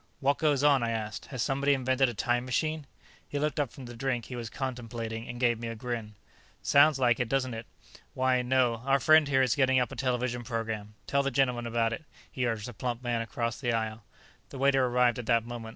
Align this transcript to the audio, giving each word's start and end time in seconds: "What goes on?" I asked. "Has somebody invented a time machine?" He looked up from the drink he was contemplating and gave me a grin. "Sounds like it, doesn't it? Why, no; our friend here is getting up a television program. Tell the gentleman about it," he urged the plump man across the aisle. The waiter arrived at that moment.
"What 0.19 0.39
goes 0.39 0.63
on?" 0.63 0.81
I 0.81 0.89
asked. 0.89 1.27
"Has 1.27 1.43
somebody 1.43 1.75
invented 1.75 2.09
a 2.09 2.15
time 2.15 2.43
machine?" 2.43 2.87
He 3.29 3.37
looked 3.37 3.59
up 3.59 3.71
from 3.71 3.85
the 3.85 3.95
drink 3.95 4.25
he 4.25 4.35
was 4.35 4.49
contemplating 4.49 5.27
and 5.29 5.39
gave 5.39 5.59
me 5.59 5.67
a 5.67 5.75
grin. 5.75 6.15
"Sounds 6.63 6.97
like 6.97 7.19
it, 7.19 7.29
doesn't 7.29 7.53
it? 7.53 7.67
Why, 8.15 8.41
no; 8.41 8.77
our 8.77 8.99
friend 8.99 9.27
here 9.27 9.43
is 9.43 9.53
getting 9.53 9.79
up 9.79 9.91
a 9.91 9.95
television 9.95 10.43
program. 10.43 10.95
Tell 11.05 11.21
the 11.21 11.29
gentleman 11.29 11.67
about 11.67 11.93
it," 11.93 12.03
he 12.31 12.47
urged 12.47 12.67
the 12.67 12.73
plump 12.73 13.03
man 13.03 13.21
across 13.21 13.61
the 13.61 13.73
aisle. 13.73 14.03
The 14.49 14.57
waiter 14.57 14.83
arrived 14.87 15.19
at 15.19 15.27
that 15.27 15.45
moment. 15.45 15.69